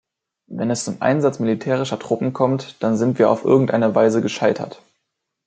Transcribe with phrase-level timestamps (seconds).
[0.47, 4.81] Wenn es zum Einsatz militärischer Truppen kommt, dann sind wir auf irgendeine Weise gescheitert.